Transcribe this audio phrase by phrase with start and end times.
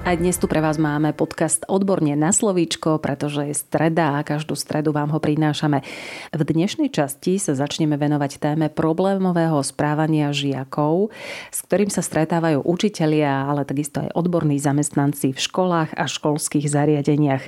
[0.00, 4.56] Aj dnes tu pre vás máme podcast Odborne na slovíčko, pretože je streda a každú
[4.56, 5.84] stredu vám ho prinášame.
[6.32, 11.12] V dnešnej časti sa začneme venovať téme problémového správania žiakov,
[11.52, 17.44] s ktorým sa stretávajú učitelia, ale takisto aj odborní zamestnanci v školách a školských zariadeniach.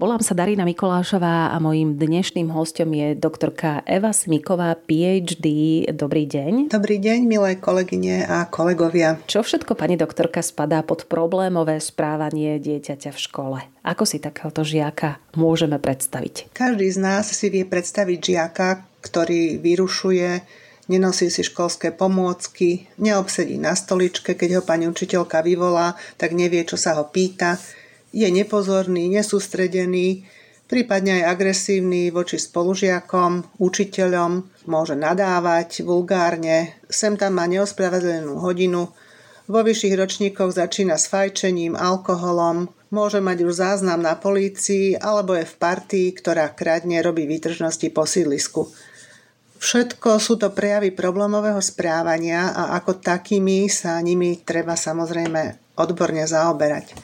[0.00, 5.84] Volám sa Darina Mikolášová a mojím dnešným hostom je doktorka Eva Smiková, PhD.
[5.92, 6.72] Dobrý deň.
[6.72, 9.20] Dobrý deň, milé kolegyne a kolegovia.
[9.28, 13.58] Čo všetko, pani doktorka, spadá pod problémové správanie dieťaťa v škole.
[13.82, 16.54] Ako si takéhoto žiaka môžeme predstaviť?
[16.54, 18.68] Každý z nás si vie predstaviť žiaka,
[19.02, 20.30] ktorý vyrušuje,
[20.90, 26.78] nenosí si školské pomôcky, neobsedí na stoličke, keď ho pani učiteľka vyvolá, tak nevie, čo
[26.78, 27.58] sa ho pýta,
[28.10, 30.26] je nepozorný, nesústredený,
[30.66, 38.90] prípadne aj agresívny voči spolužiakom, učiteľom, môže nadávať vulgárne, sem tam má neospravedlenú hodinu,
[39.46, 45.46] vo vyšších ročníkoch začína s fajčením, alkoholom, môže mať už záznam na polícii alebo je
[45.46, 48.66] v partii, ktorá kradne robí výtržnosti po sídlisku.
[49.60, 56.96] Všetko sú to prejavy problémového správania a ako takými sa nimi treba samozrejme odborne zaoberať.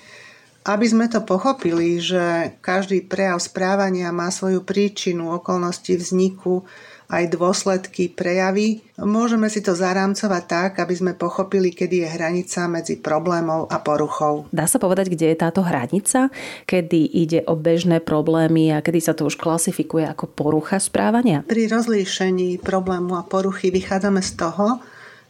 [0.66, 6.66] Aby sme to pochopili, že každý prejav správania má svoju príčinu, okolnosti vzniku,
[7.06, 12.98] aj dôsledky prejavy, môžeme si to zarámcovať tak, aby sme pochopili, kedy je hranica medzi
[12.98, 14.50] problémov a poruchou.
[14.50, 16.34] Dá sa povedať, kde je táto hranica,
[16.66, 21.46] kedy ide o bežné problémy a kedy sa to už klasifikuje ako porucha správania?
[21.46, 24.82] Pri rozlíšení problému a poruchy vychádzame z toho,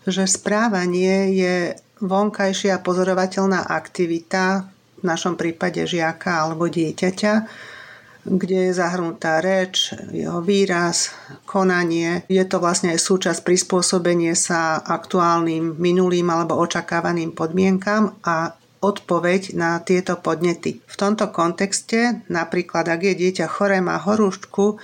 [0.08, 1.56] že správanie je
[2.00, 7.34] vonkajšia pozorovateľná aktivita, v našom prípade žiaka alebo dieťaťa,
[8.26, 11.14] kde je zahrnutá reč, jeho výraz,
[11.46, 12.26] konanie.
[12.26, 19.78] Je to vlastne aj súčasť prispôsobenie sa aktuálnym, minulým alebo očakávaným podmienkam a odpoveď na
[19.80, 20.82] tieto podnety.
[20.84, 24.76] V tomto kontexte, napríklad ak je dieťa choré, má horúčku,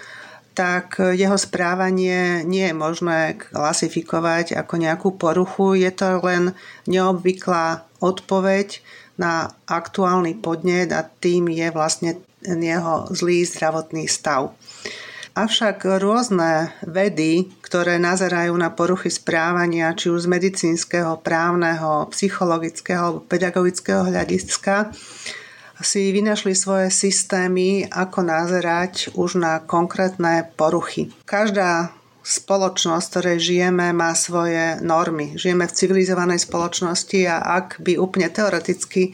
[0.53, 5.81] tak jeho správanie nie je možné klasifikovať ako nejakú poruchu.
[5.81, 6.53] Je to len
[6.85, 8.85] neobvyklá odpoveď
[9.17, 14.55] na aktuálny podnet a tým je vlastne jeho zlý zdravotný stav.
[15.33, 23.21] Avšak rôzne vedy, ktoré nazerajú na poruchy správania, či už z medicínskeho, právneho, psychologického alebo
[23.25, 24.93] pedagogického hľadiska,
[25.83, 31.11] si vynašli svoje systémy, ako nazerať už na konkrétne poruchy.
[31.25, 35.35] Každá spoločnosť, v ktorej žijeme, má svoje normy.
[35.35, 39.13] Žijeme v civilizovanej spoločnosti a ak by úplne teoreticky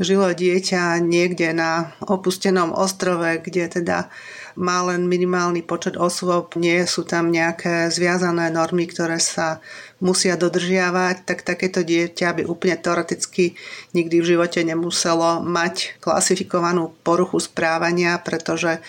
[0.00, 4.08] žilo dieťa niekde na opustenom ostrove, kde teda
[4.56, 9.64] má len minimálny počet osôb, nie sú tam nejaké zviazané normy, ktoré sa
[10.04, 13.56] musia dodržiavať, tak takéto dieťa by úplne teoreticky
[13.96, 18.84] nikdy v živote nemuselo mať klasifikovanú poruchu správania, pretože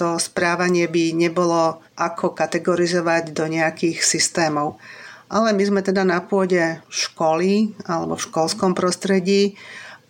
[0.00, 4.80] to správanie by nebolo ako kategorizovať do nejakých systémov.
[5.28, 9.60] Ale my sme teda na pôde školy alebo v školskom prostredí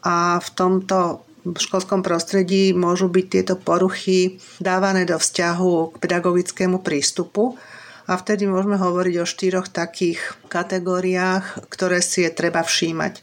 [0.07, 7.59] a v tomto školskom prostredí môžu byť tieto poruchy dávané do vzťahu k pedagogickému prístupu
[8.07, 13.21] a vtedy môžeme hovoriť o štyroch takých kategóriách, ktoré si je treba všímať.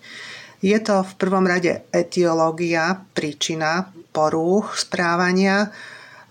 [0.60, 5.70] Je to v prvom rade etiológia, príčina porúch správania,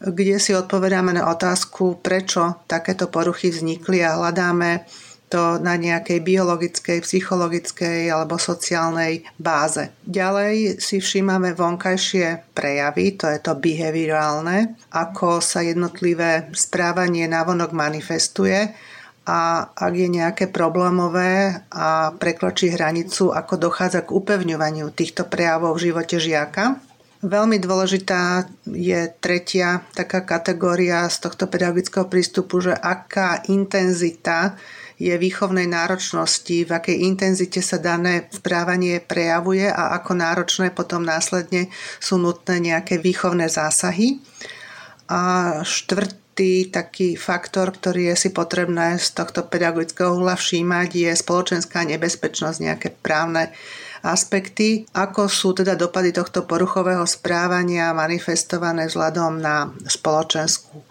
[0.00, 4.84] kde si odpovedáme na otázku, prečo takéto poruchy vznikli a hľadáme
[5.26, 9.90] to na nejakej biologickej, psychologickej alebo sociálnej báze.
[10.06, 18.70] Ďalej si všímame vonkajšie prejavy, to je to behaviorálne, ako sa jednotlivé správanie navonok manifestuje
[19.26, 25.90] a ak je nejaké problémové a prekročí hranicu, ako dochádza k upevňovaniu týchto prejavov v
[25.90, 26.78] živote žiaka.
[27.26, 34.54] Veľmi dôležitá je tretia taká kategória z tohto pedagogického prístupu, že aká intenzita
[34.94, 41.66] je výchovnej náročnosti, v akej intenzite sa dané správanie prejavuje a ako náročné potom následne
[41.98, 44.22] sú nutné nejaké výchovné zásahy.
[45.10, 45.22] A
[45.66, 52.58] štvrtý taký faktor, ktorý je si potrebné z tohto pedagogického uhla všímať, je spoločenská nebezpečnosť,
[52.62, 53.50] nejaké právne
[54.04, 60.82] aspekty, ako sú teda dopady tohto poruchového správania manifestované vzhľadom na spoločenskú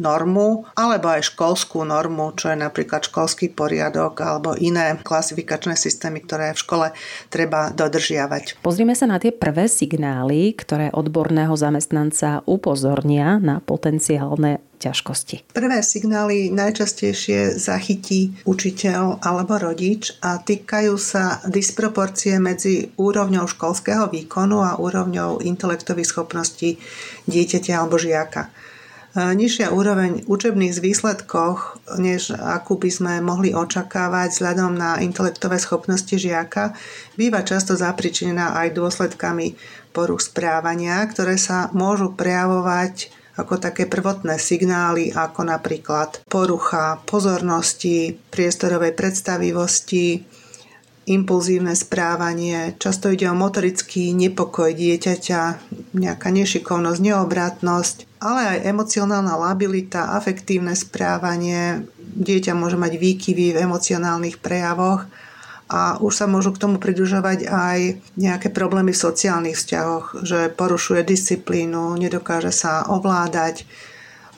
[0.00, 6.56] normu alebo aj školskú normu, čo je napríklad školský poriadok alebo iné klasifikačné systémy, ktoré
[6.56, 6.86] v škole
[7.28, 8.64] treba dodržiavať.
[8.64, 15.52] Pozrime sa na tie prvé signály, ktoré odborného zamestnanca upozornia na potenciálne ťažkosti.
[15.52, 24.64] Prvé signály najčastejšie zachytí učiteľ alebo rodič a týkajú sa disproporcie medzi úrovňou školského výkonu
[24.64, 26.80] a úrovňou intelektových schopností
[27.28, 28.48] dieťaťa alebo žiaka
[29.14, 36.78] nižšia úroveň učebných výsledkoch, než akú by sme mohli očakávať vzhľadom na intelektové schopnosti žiaka,
[37.18, 39.58] býva často zapričinená aj dôsledkami
[39.90, 48.92] poruch správania, ktoré sa môžu prejavovať ako také prvotné signály, ako napríklad porucha pozornosti, priestorovej
[48.92, 50.22] predstavivosti,
[51.08, 55.40] impulzívne správanie, často ide o motorický nepokoj dieťaťa,
[55.96, 61.88] nejaká nešikovnosť, neobratnosť, ale aj emocionálna labilita, afektívne správanie.
[61.98, 65.08] Dieťa môže mať výkyvy v emocionálnych prejavoch
[65.70, 67.78] a už sa môžu k tomu pridružovať aj
[68.18, 73.64] nejaké problémy v sociálnych vzťahoch, že porušuje disciplínu, nedokáže sa ovládať,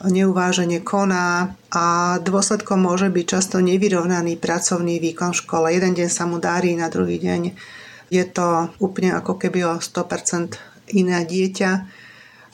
[0.04, 5.66] neuvážene koná a dôsledkom môže byť často nevyrovnaný pracovný výkon v škole.
[5.72, 7.54] Jeden deň sa mu darí, na druhý deň
[8.12, 10.60] je to úplne ako keby o 100%
[10.92, 11.70] iné dieťa.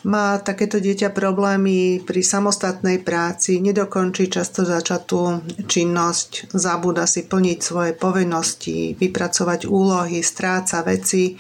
[0.09, 7.93] Má takéto dieťa problémy pri samostatnej práci, nedokončí často začatú činnosť, zabúda si plniť svoje
[7.93, 11.37] povinnosti, vypracovať úlohy, stráca veci,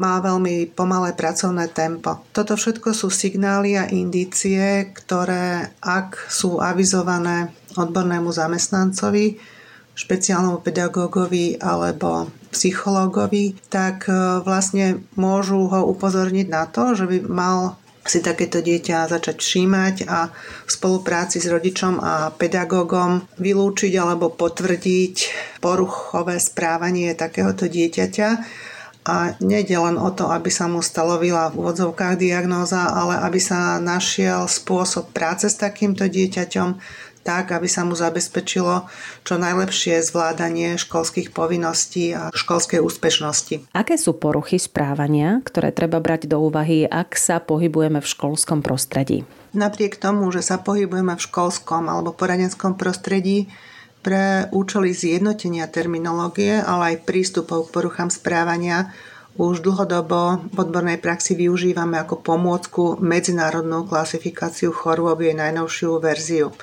[0.00, 2.24] má veľmi pomalé pracovné tempo.
[2.32, 9.55] Toto všetko sú signály a indície, ktoré ak sú avizované odbornému zamestnancovi,
[9.96, 14.12] špeciálnemu pedagógovi alebo psychológovi, tak e,
[14.44, 17.58] vlastne môžu ho upozorniť na to, že by mal
[18.06, 20.30] si takéto dieťa začať všímať a
[20.64, 25.14] v spolupráci s rodičom a pedagógom vylúčiť alebo potvrdiť
[25.58, 28.28] poruchové správanie takéhoto dieťaťa.
[29.06, 33.78] A nejde len o to, aby sa mu stalovila v úvodzovkách diagnóza, ale aby sa
[33.78, 36.68] našiel spôsob práce s takýmto dieťaťom,
[37.26, 38.86] tak, aby sa mu zabezpečilo
[39.26, 43.74] čo najlepšie zvládanie školských povinností a školskej úspešnosti.
[43.74, 49.26] Aké sú poruchy správania, ktoré treba brať do úvahy, ak sa pohybujeme v školskom prostredí?
[49.50, 53.50] Napriek tomu, že sa pohybujeme v školskom alebo poradenskom prostredí,
[54.06, 58.94] pre účely zjednotenia terminológie, ale aj prístupov k poruchám správania
[59.36, 66.54] už dlhodobo v odbornej praxi využívame ako pomôcku medzinárodnú klasifikáciu chorôb jej najnovšiu verziu.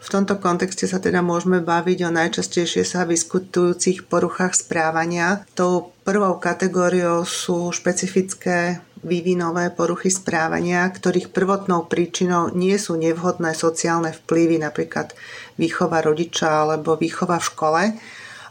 [0.00, 5.44] V tomto kontexte sa teda môžeme baviť o najčastejšie sa vyskutujúcich poruchách správania.
[5.52, 14.12] Tou prvou kategóriou sú špecifické vývinové poruchy správania, ktorých prvotnou príčinou nie sú nevhodné sociálne
[14.12, 15.12] vplyvy, napríklad
[15.60, 17.82] výchova rodiča alebo výchova v škole,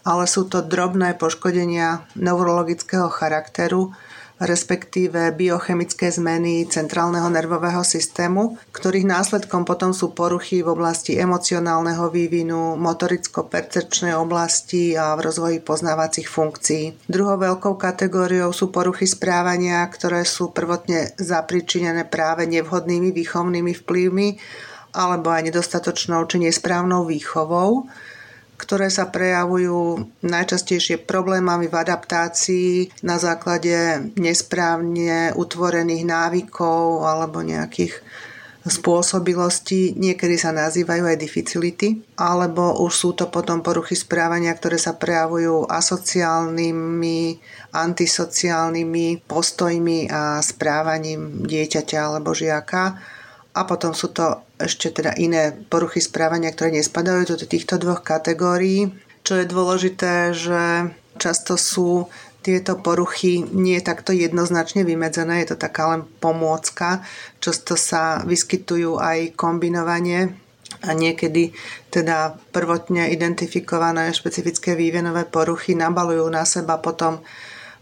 [0.05, 3.93] ale sú to drobné poškodenia neurologického charakteru,
[4.39, 12.79] respektíve biochemické zmeny centrálneho nervového systému, ktorých následkom potom sú poruchy v oblasti emocionálneho vývinu,
[12.79, 17.11] motoricko-percepčnej oblasti a v rozvoji poznávacích funkcií.
[17.11, 24.27] Druhou veľkou kategóriou sú poruchy správania, ktoré sú prvotne zapričinené práve nevhodnými výchovnými vplyvmi
[24.89, 27.85] alebo aj nedostatočnou či nesprávnou výchovou
[28.59, 38.03] ktoré sa prejavujú najčastejšie problémami v adaptácii na základe nesprávne utvorených návykov alebo nejakých
[38.67, 44.99] spôsobilostí, niekedy sa nazývajú aj difficility, alebo už sú to potom poruchy správania, ktoré sa
[44.99, 47.21] prejavujú asociálnymi,
[47.71, 52.99] antisociálnymi postojmi a správaním dieťaťa alebo žiaka
[53.59, 58.87] a potom sú to ešte teda iné poruchy správania, ktoré nespadajú do týchto dvoch kategórií.
[59.27, 62.07] Čo je dôležité, že často sú
[62.39, 67.03] tieto poruchy nie takto jednoznačne vymedzené, je to taká len pomôcka.
[67.43, 70.31] Často sa vyskytujú aj kombinovanie
[70.79, 71.51] a niekedy
[71.91, 77.19] teda prvotne identifikované špecifické vývinové poruchy nabalujú na seba potom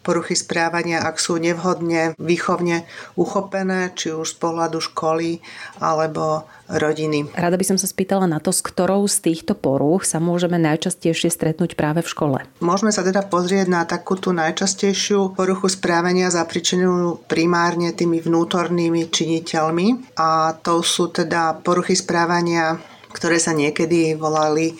[0.07, 2.87] poruchy správania, ak sú nevhodne výchovne
[3.19, 5.43] uchopené, či už z pohľadu školy
[5.83, 7.31] alebo rodiny.
[7.35, 11.31] Rada by som sa spýtala na to, s ktorou z týchto porúch sa môžeme najčastejšie
[11.31, 12.37] stretnúť práve v škole.
[12.63, 20.15] Môžeme sa teda pozrieť na takú tú najčastejšiu poruchu správania zapričenú primárne tými vnútornými činiteľmi
[20.19, 22.79] a to sú teda poruchy správania,
[23.11, 24.75] ktoré sa niekedy volali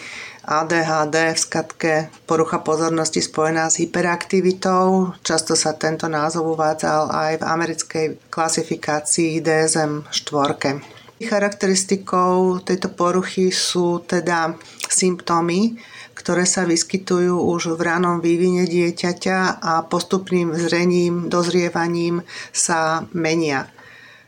[0.48, 5.12] ADHD v skratke porucha pozornosti spojená s hyperaktivitou.
[5.20, 11.20] Často sa tento názov uvádzal aj v americkej klasifikácii DSM 4.
[11.20, 14.56] Charakteristikou tejto poruchy sú teda
[14.88, 15.76] symptómy,
[16.16, 22.24] ktoré sa vyskytujú už v ranom vývine dieťaťa a postupným zrením, dozrievaním
[22.56, 23.68] sa menia.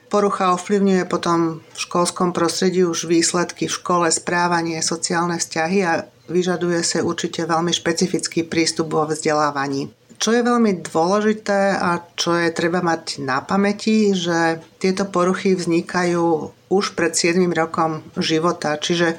[0.10, 6.82] Porucha ovplyvňuje potom v školskom prostredí už výsledky v škole, správanie, sociálne vzťahy a vyžaduje
[6.82, 9.94] sa určite veľmi špecifický prístup vo vzdelávaní.
[10.20, 16.51] Čo je veľmi dôležité a čo je treba mať na pamäti, že tieto poruchy vznikajú
[16.74, 19.16] už pred 7 rokom života, čiže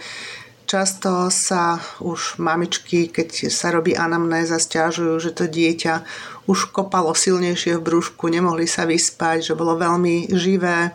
[0.71, 6.07] často sa už mamičky, keď sa robí anamnéza, stiažujú, že to dieťa
[6.47, 10.95] už kopalo silnejšie v brúšku, nemohli sa vyspať, že bolo veľmi živé,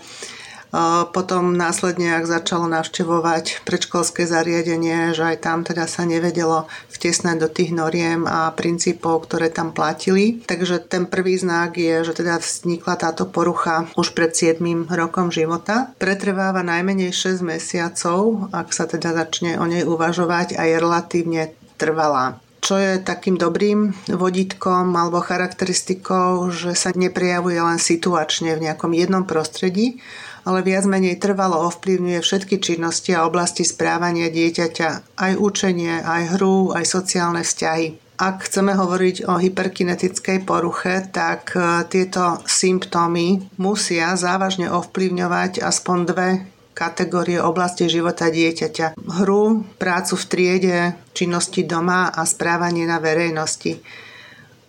[1.15, 7.47] potom následne, ak začalo navštevovať predškolské zariadenie, že aj tam teda sa nevedelo vtesnať do
[7.47, 10.43] tých noriem a princípov, ktoré tam platili.
[10.43, 15.95] Takže ten prvý znak je, že teda vznikla táto porucha už pred 7 rokom života.
[15.95, 21.43] Pretrváva najmenej 6 mesiacov, ak sa teda začne o nej uvažovať a je relatívne
[21.79, 28.89] trvalá čo je takým dobrým vodítkom alebo charakteristikou, že sa neprejavuje len situačne v nejakom
[28.89, 30.01] jednom prostredí,
[30.45, 36.71] ale viac menej trvalo ovplyvňuje všetky činnosti a oblasti správania dieťaťa, aj učenie, aj hru,
[36.77, 38.05] aj sociálne vzťahy.
[38.15, 46.29] Ak chceme hovoriť o hyperkinetickej poruche, tak e, tieto symptómy musia závažne ovplyvňovať aspoň dve
[46.71, 48.95] kategórie oblasti života dieťaťa.
[49.19, 50.79] Hru, prácu v triede,
[51.11, 53.83] činnosti doma a správanie na verejnosti.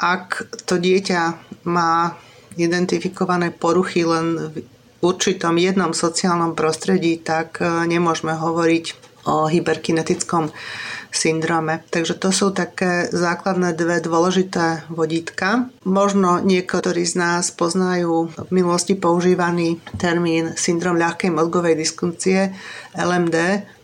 [0.03, 1.23] Ak to dieťa
[1.71, 2.19] má
[2.59, 4.59] identifikované poruchy len
[5.07, 10.55] určitom jednom sociálnom prostredí, tak e, nemôžeme hovoriť o hyperkinetickom
[11.11, 11.83] syndrome.
[11.91, 15.73] Takže to sú také základné dve dôležité vodítka.
[15.83, 22.53] Možno niektorí z nás poznajú v minulosti používaný termín syndrom ľahkej mozgovej dysfunkcie
[22.95, 23.37] LMD,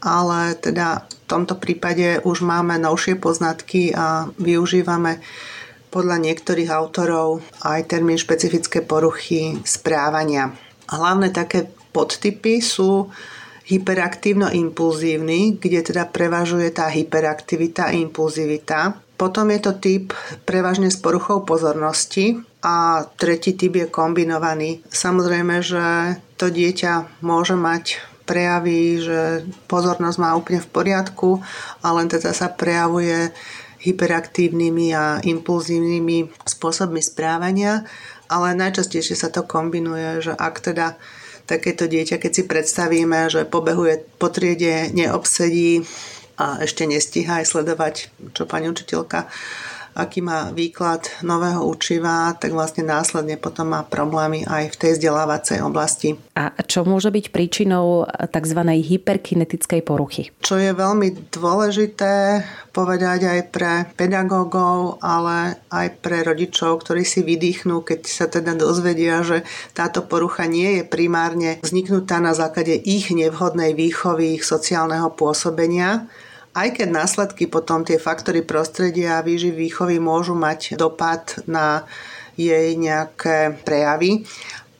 [0.04, 5.24] ale teda v tomto prípade už máme novšie poznatky a využívame
[5.92, 10.52] podľa niektorých autorov aj termín špecifické poruchy správania.
[10.92, 13.08] Hlavné také podtypy sú
[13.72, 19.00] hyperaktívno-impulzívny, kde teda prevažuje tá hyperaktivita impulzivita.
[19.16, 24.82] Potom je to typ prevažne s poruchou pozornosti a tretí typ je kombinovaný.
[24.90, 31.38] Samozrejme, že to dieťa môže mať prejavy, že pozornosť má úplne v poriadku,
[31.82, 33.30] ale teda sa prejavuje
[33.82, 37.82] hyperaktívnymi a impulzívnymi spôsobmi správania
[38.32, 40.96] ale najčastejšie sa to kombinuje, že ak teda
[41.44, 45.84] takéto dieťa, keď si predstavíme, že pobehuje po triede, neobsedí
[46.40, 47.94] a ešte nestíha aj sledovať,
[48.32, 49.28] čo pani učiteľka
[49.92, 55.58] aký má výklad nového učiva, tak vlastne následne potom má problémy aj v tej vzdelávacej
[55.61, 56.16] oblasti.
[56.32, 58.61] A čo môže byť príčinou tzv.
[58.64, 60.32] hyperkinetickej poruchy?
[60.40, 67.84] Čo je veľmi dôležité povedať aj pre pedagógov, ale aj pre rodičov, ktorí si vydýchnú,
[67.84, 69.44] keď sa teda dozvedia, že
[69.76, 76.08] táto porucha nie je primárne vzniknutá na základe ich nevhodnej výchovy, ich sociálneho pôsobenia,
[76.52, 81.85] aj keď následky potom tie faktory prostredia a výživy výchovy môžu mať dopad na
[82.37, 84.25] jej nejaké prejavy,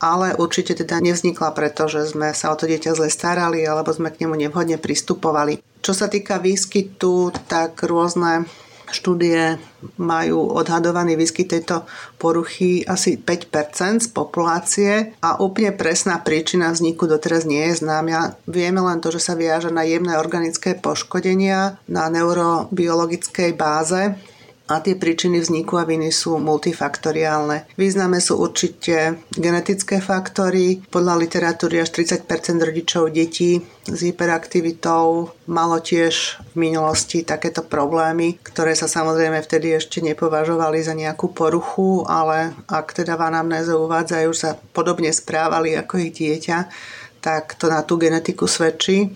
[0.03, 4.11] ale určite teda nevznikla preto, že sme sa o to dieťa zle starali alebo sme
[4.11, 5.61] k nemu nevhodne pristupovali.
[5.83, 8.47] Čo sa týka výskytu, tak rôzne
[8.93, 9.59] štúdie
[9.99, 11.89] majú odhadovaný výskyt tejto
[12.21, 18.39] poruchy asi 5% z populácie a úplne presná príčina vzniku doteraz nie je známa.
[18.47, 24.15] Vieme len to, že sa viaže na jemné organické poškodenia na neurobiologickej báze
[24.71, 27.67] a tie príčiny vzniku a viny sú multifaktoriálne.
[27.75, 30.81] Význame sú určite genetické faktory.
[30.87, 32.27] Podľa literatúry až 30%
[32.63, 39.99] rodičov detí s hyperaktivitou malo tiež v minulosti takéto problémy, ktoré sa samozrejme vtedy ešte
[39.99, 46.15] nepovažovali za nejakú poruchu, ale ak teda v anamnéze uvádzajú, sa podobne správali ako ich
[46.15, 46.59] dieťa,
[47.23, 49.11] tak to na tú genetiku svedčí.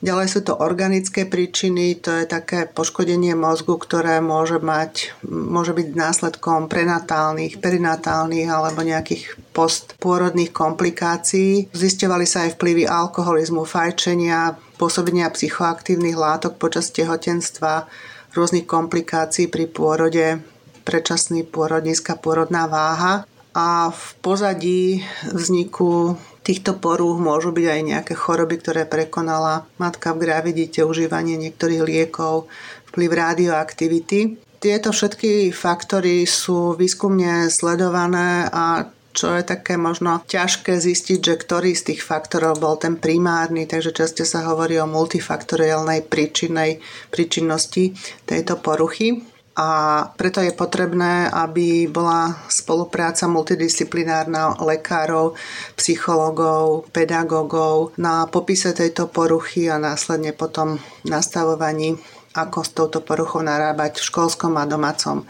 [0.00, 5.92] Ďalej sú to organické príčiny, to je také poškodenie mozgu, ktoré môže, mať, môže byť
[5.92, 11.68] následkom prenatálnych, perinatálnych alebo nejakých postpôrodných komplikácií.
[11.76, 17.84] Zisťovali sa aj vplyvy alkoholizmu, fajčenia, pôsobenia psychoaktívnych látok počas tehotenstva,
[18.32, 20.40] rôznych komplikácií pri pôrode,
[20.88, 23.28] predčasný pôrod, nízka pôrodná váha.
[23.50, 30.28] A v pozadí vzniku týchto porúch môžu byť aj nejaké choroby, ktoré prekonala matka v
[30.28, 32.48] gravidite, užívanie niektorých liekov,
[32.90, 34.40] vplyv radioaktivity.
[34.60, 41.74] Tieto všetky faktory sú výskumne sledované a čo je také možno ťažké zistiť, že ktorý
[41.74, 46.78] z tých faktorov bol ten primárny, takže často sa hovorí o multifaktoriálnej príčinnej
[47.10, 47.90] príčinnosti
[48.22, 49.29] tejto poruchy.
[49.58, 49.68] A
[50.14, 55.34] preto je potrebné, aby bola spolupráca multidisciplinárna lekárov,
[55.74, 61.98] psychológov, pedagógov na popise tejto poruchy a následne potom nastavovaní,
[62.30, 65.26] ako s touto poruchou narábať v školskom a domácom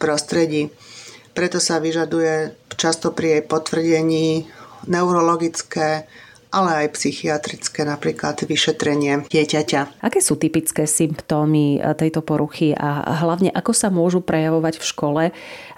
[0.00, 0.72] prostredí.
[1.36, 4.48] Preto sa vyžaduje často pri jej potvrdení
[4.88, 6.08] neurologické
[6.48, 10.00] ale aj psychiatrické, napríklad vyšetrenie dieťaťa.
[10.00, 15.24] Aké sú typické symptómy e, tejto poruchy a hlavne ako sa môžu prejavovať v škole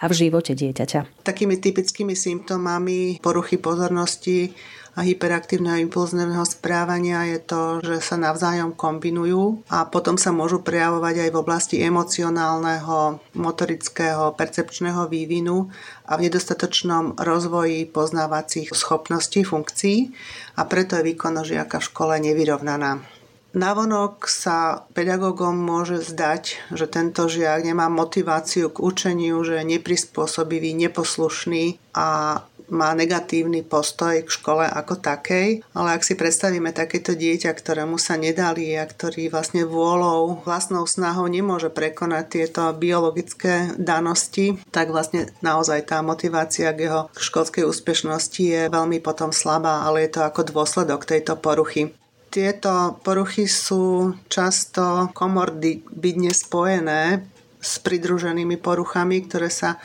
[0.00, 1.26] a v živote dieťaťa?
[1.26, 4.54] Takými typickými symptómami poruchy pozornosti
[4.98, 11.30] hyperaktívneho impulzného správania je to, že sa navzájom kombinujú a potom sa môžu prejavovať aj
[11.30, 15.70] v oblasti emocionálneho, motorického, percepčného vývinu
[16.10, 20.10] a v nedostatočnom rozvoji poznávacích schopností, funkcií
[20.58, 23.20] a preto je výkonnosť žiaka v škole nevyrovnaná.
[23.50, 30.70] Navonok sa pedagógom môže zdať, že tento žiak nemá motiváciu k učeniu, že je neprispôsobivý,
[30.78, 32.38] neposlušný a
[32.70, 38.16] má negatívny postoj k škole ako takej, ale ak si predstavíme takéto dieťa, ktorému sa
[38.16, 45.90] nedali a ktorý vlastne vôľou, vlastnou snahou nemôže prekonať tieto biologické danosti, tak vlastne naozaj
[45.90, 51.04] tá motivácia k jeho školskej úspešnosti je veľmi potom slabá, ale je to ako dôsledok
[51.04, 51.92] tejto poruchy.
[52.30, 57.26] Tieto poruchy sú často komorbidne spojené
[57.58, 59.82] s pridruženými poruchami, ktoré sa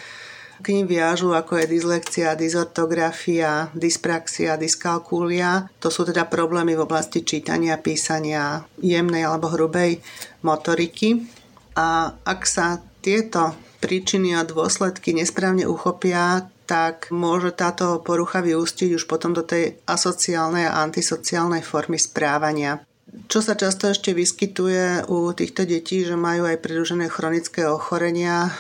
[0.62, 5.68] k ním viažu, ako je dyslekcia, dysortografia, dyspraxia, dyskalkúlia.
[5.84, 10.00] To sú teda problémy v oblasti čítania, písania, jemnej alebo hrubej
[10.46, 11.28] motoriky.
[11.76, 19.06] A ak sa tieto príčiny a dôsledky nesprávne uchopia, tak môže táto porucha vyústiť už
[19.06, 22.82] potom do tej asociálnej a antisociálnej formy správania.
[23.30, 28.52] Čo sa často ešte vyskytuje u týchto detí, že majú aj pridružené chronické ochorenia,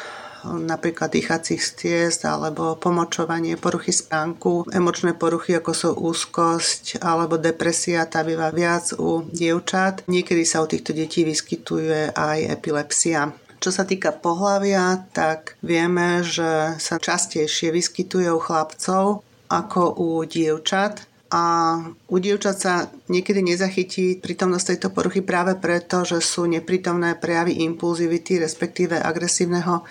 [0.45, 8.21] napríklad dýchacích stiest alebo pomočovanie, poruchy spánku, emočné poruchy ako sú úzkosť alebo depresia, tá
[8.21, 10.05] býva viac u dievčat.
[10.05, 13.33] Niekedy sa u týchto detí vyskytuje aj epilepsia.
[13.57, 21.07] Čo sa týka pohlavia, tak vieme, že sa častejšie vyskytuje u chlapcov ako u dievčat
[21.33, 21.43] a
[22.07, 22.73] u dievčat sa
[23.09, 29.81] niekedy nezachytí prítomnosť tejto poruchy práve preto, že sú neprítomné prejavy impulzivity, respektíve agresívneho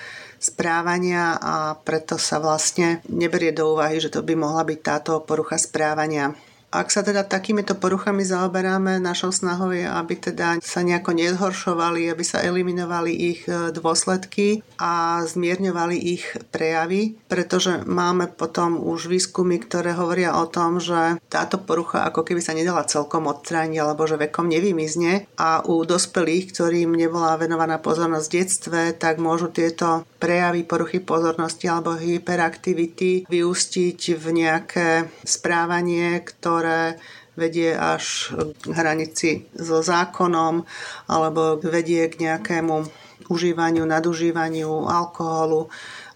[0.44, 5.57] správania a preto sa vlastne neberie do úvahy, že to by mohla byť táto porucha
[5.57, 6.37] správania.
[6.74, 12.24] Ak sa teda takýmito poruchami zaoberáme, našou snahou je, aby teda sa nejako nezhoršovali, aby
[12.26, 19.94] sa eliminovali ich e, dôsledky a zmierňovali ich prejavy, pretože máme potom už výskumy, ktoré
[19.94, 24.50] hovoria o tom, že táto porucha ako keby sa nedala celkom odstrániť alebo že vekom
[24.50, 25.30] nevymizne.
[25.38, 31.70] A u dospelých, ktorým nebola venovaná pozornosť v detstve, tak môžu tieto prejavy poruchy pozornosti
[31.70, 34.88] alebo hyperaktivity vyústiť v nejaké
[35.22, 36.96] správanie, ktoré ktoré
[37.37, 38.33] vedie až
[38.64, 40.64] k hranici so zákonom
[41.12, 42.88] alebo vedie k nejakému
[43.29, 45.68] užívaniu, nadužívaniu alkoholu,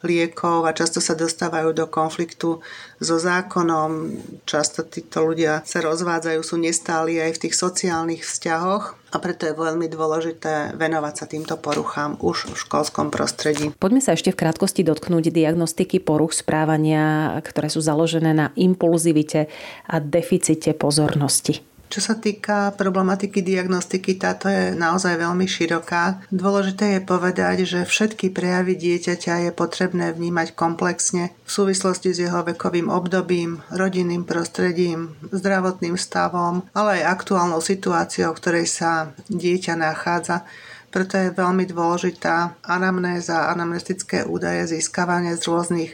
[0.02, 2.62] liekov a často sa dostávajú do konfliktu
[2.98, 4.14] so zákonom.
[4.46, 9.56] Často títo ľudia sa rozvádzajú, sú nestáli aj v tých sociálnych vzťahoch a preto je
[9.56, 13.72] veľmi dôležité venovať sa týmto poruchám už v školskom prostredí.
[13.80, 19.48] Poďme sa ešte v krátkosti dotknúť diagnostiky poruch správania, ktoré sú založené na impulzivite
[19.88, 21.67] a deficite pozornosti.
[21.88, 26.20] Čo sa týka problematiky diagnostiky, táto je naozaj veľmi široká.
[26.28, 32.44] Dôležité je povedať, že všetky prejavy dieťaťa je potrebné vnímať komplexne v súvislosti s jeho
[32.44, 40.44] vekovým obdobím, rodinným prostredím, zdravotným stavom, ale aj aktuálnou situáciou, v ktorej sa dieťa nachádza.
[40.92, 45.92] Preto je veľmi dôležitá anamnéza, anamnestické údaje získavané z rôznych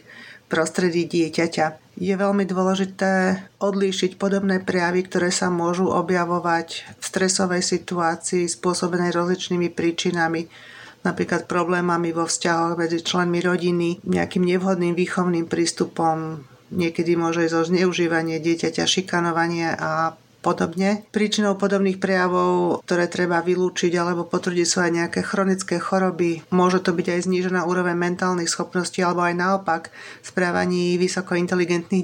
[0.51, 1.84] prostredí dieťaťa.
[1.95, 9.71] Je veľmi dôležité odlíšiť podobné prejavy, ktoré sa môžu objavovať v stresovej situácii spôsobenej rozličnými
[9.71, 10.51] príčinami,
[11.07, 16.43] napríklad problémami vo vzťahoch medzi členmi rodiny, nejakým nevhodným výchovným prístupom,
[16.75, 21.09] niekedy môže ísť o zneužívanie dieťaťa, šikanovanie a podobne.
[21.09, 26.45] Príčinou podobných prejavov, ktoré treba vylúčiť alebo potvrdiť sú aj nejaké chronické choroby.
[26.53, 29.89] Môže to byť aj znížená úroveň mentálnych schopností alebo aj naopak
[30.21, 31.33] v správaní vysoko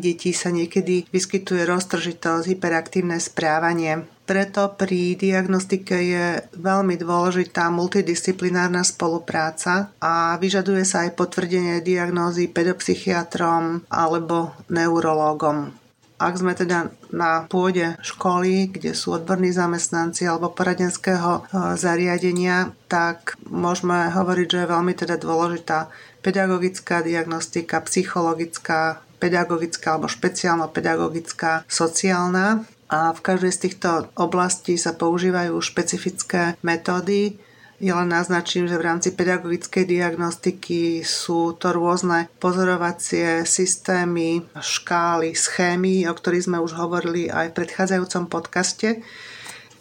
[0.00, 4.06] detí sa niekedy vyskytuje roztržitosť, hyperaktívne správanie.
[4.30, 13.90] Preto pri diagnostike je veľmi dôležitá multidisciplinárna spolupráca a vyžaduje sa aj potvrdenie diagnózy pedopsychiatrom
[13.90, 15.79] alebo neurológom.
[16.20, 21.42] Ak sme teda na pôde školy, kde sú odborní zamestnanci alebo poradenského e,
[21.80, 25.88] zariadenia, tak môžeme hovoriť, že je veľmi teda dôležitá
[26.20, 32.68] pedagogická diagnostika, psychologická, pedagogická alebo špeciálno-pedagogická, sociálna.
[32.90, 37.40] A v každej z týchto oblastí sa používajú špecifické metódy,
[37.80, 46.04] ja len naznačím, že v rámci pedagogickej diagnostiky sú to rôzne pozorovacie systémy, škály, schémy,
[46.04, 49.00] o ktorých sme už hovorili aj v predchádzajúcom podcaste,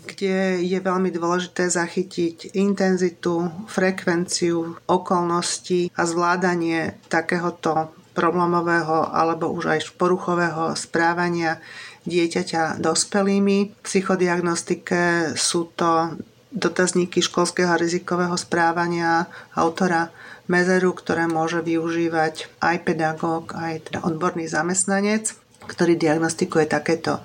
[0.08, 9.80] kde je veľmi dôležité zachytiť intenzitu, frekvenciu, okolnosti a zvládanie takéhoto problémového alebo už aj
[10.00, 11.60] poruchového správania
[12.08, 13.76] dieťaťa dospelými.
[13.76, 16.16] V psychodiagnostike sú to
[16.50, 20.10] dotazníky školského rizikového správania autora
[20.50, 25.38] Mezeru, ktoré môže využívať aj pedagóg, aj teda odborný zamestnanec,
[25.70, 27.22] ktorý diagnostikuje takéto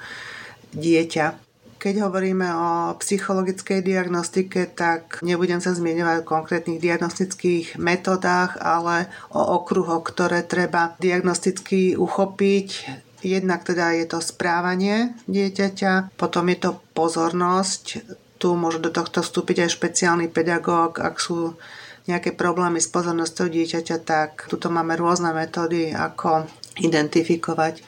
[0.76, 1.40] dieťa.
[1.80, 9.40] Keď hovoríme o psychologickej diagnostike, tak nebudem sa zmieňovať o konkrétnych diagnostických metodách, ale o
[9.60, 12.68] okruhoch, ktoré treba diagnosticky uchopiť.
[13.24, 18.04] Jednak teda je to správanie dieťaťa, potom je to pozornosť,
[18.44, 21.56] tu môže do tohto vstúpiť aj špeciálny pedagóg, ak sú
[22.04, 26.44] nejaké problémy s pozornosťou dieťaťa, tak tuto máme rôzne metódy, ako
[26.76, 27.80] identifikovať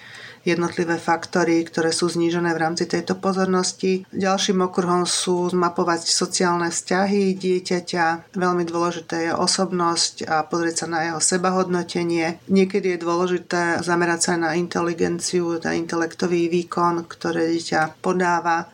[0.47, 4.09] jednotlivé faktory, ktoré sú znížené v rámci tejto pozornosti.
[4.15, 8.33] Ďalším okruhom sú zmapovať sociálne vzťahy dieťaťa.
[8.33, 12.41] Veľmi dôležité je osobnosť a pozrieť sa na jeho sebahodnotenie.
[12.49, 18.73] Niekedy je dôležité zamerať sa na inteligenciu, na intelektový výkon, ktoré dieťa podáva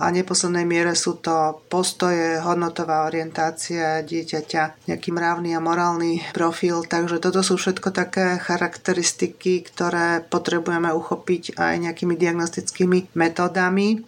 [0.00, 6.88] a neposlednej miere sú to postoje, hodnotová orientácia dieťaťa, nejaký mravný a morálny profil.
[6.88, 14.00] Takže toto sú všetko také charakteristiky, ktoré potrebujeme uchopiť aj nejakými diagnostickými metódami.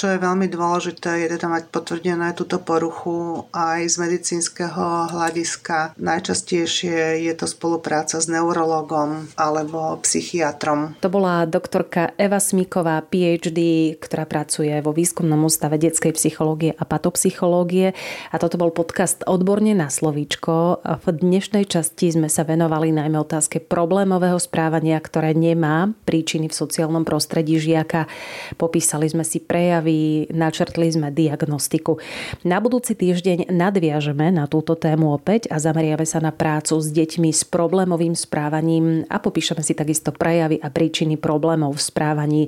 [0.00, 5.92] Čo je veľmi dôležité, je teda mať potvrdené túto poruchu aj z medicínskeho hľadiska.
[6.00, 10.96] Najčastejšie je to spolupráca s neurologom alebo psychiatrom.
[11.04, 17.92] To bola doktorka Eva Smíková, PhD, ktorá pracuje vo výskumnom ústave detskej psychológie a patopsychológie.
[18.32, 20.80] A toto bol podcast Odborne na slovíčko.
[20.80, 27.04] V dnešnej časti sme sa venovali najmä otázke problémového správania, ktoré nemá príčiny v sociálnom
[27.04, 28.08] prostredí žiaka.
[28.56, 31.98] Popísali sme si prejavy prejavy, načrtli sme diagnostiku.
[32.46, 37.30] Na budúci týždeň nadviažeme na túto tému opäť a zameriame sa na prácu s deťmi
[37.34, 42.42] s problémovým správaním a popíšeme si takisto prejavy a príčiny problémov v správaní,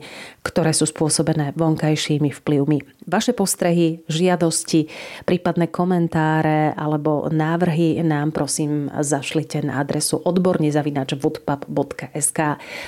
[0.46, 2.78] ktoré sú spôsobené vonkajšími vplyvmi.
[3.10, 4.86] Vaše postrehy, žiadosti,
[5.26, 11.18] prípadné komentáre alebo návrhy nám prosím zašlite na adresu odborne zavinač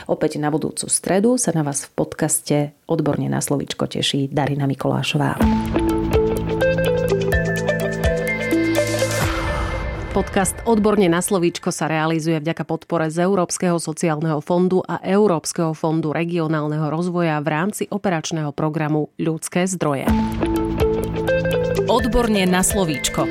[0.07, 5.41] Opäť na budúcu stredu sa na vás v podcaste Odborne na slovičko teší Darina Mikolášová.
[10.15, 16.15] Podcast Odborne na slovíčko sa realizuje vďaka podpore z Európskeho sociálneho fondu a Európskeho fondu
[16.15, 20.07] regionálneho rozvoja v rámci operačného programu Ľudské zdroje.
[21.91, 23.27] Odborne na slovíčko.